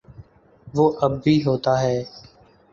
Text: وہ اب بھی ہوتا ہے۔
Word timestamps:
وہ 0.67 0.85
اب 1.01 1.11
بھی 1.23 1.35
ہوتا 1.45 1.79
ہے۔ 1.81 2.03